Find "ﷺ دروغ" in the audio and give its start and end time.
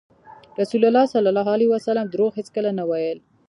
1.13-2.31